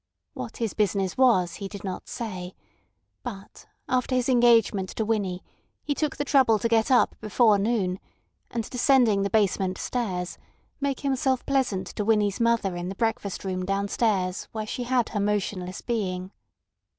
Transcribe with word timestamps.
What 0.33 0.57
his 0.57 0.73
business 0.73 1.15
was 1.15 1.57
he 1.57 1.67
did 1.67 1.83
not 1.83 2.07
say; 2.09 2.55
but 3.21 3.67
after 3.87 4.15
his 4.15 4.29
engagement 4.29 4.89
to 4.95 5.05
Winnie 5.05 5.43
he 5.83 5.93
took 5.93 6.17
the 6.17 6.25
trouble 6.25 6.57
to 6.57 6.67
get 6.67 6.89
up 6.89 7.15
before 7.21 7.59
noon, 7.59 7.99
and 8.49 8.67
descending 8.71 9.21
the 9.21 9.29
basement 9.29 9.77
stairs, 9.77 10.39
make 10.79 11.01
himself 11.01 11.45
pleasant 11.45 11.85
to 11.89 12.03
Winnie's 12.03 12.39
mother 12.39 12.75
in 12.75 12.89
the 12.89 12.95
breakfast 12.95 13.45
room 13.45 13.63
downstairs 13.63 14.45
where 14.53 14.65
she 14.65 14.85
had 14.85 15.09
her 15.09 15.19
motionless 15.19 15.81
being. 15.83 16.31